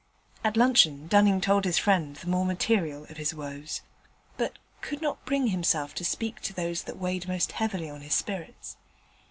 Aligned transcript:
At 0.43 0.57
luncheon 0.57 1.05
Dunning 1.05 1.39
told 1.41 1.63
his 1.63 1.77
friend 1.77 2.15
the 2.15 2.25
more 2.27 2.43
material 2.43 3.03
of 3.03 3.17
his 3.17 3.35
woes, 3.35 3.81
but 4.35 4.57
could 4.81 4.99
not 4.99 5.23
bring 5.25 5.49
himself 5.49 5.93
to 5.93 6.03
speak 6.03 6.49
of 6.49 6.55
those 6.55 6.85
that 6.85 6.97
weighed 6.97 7.27
most 7.27 7.51
heavily 7.51 7.87
on 7.87 8.01
his 8.01 8.15
spirits. 8.15 8.77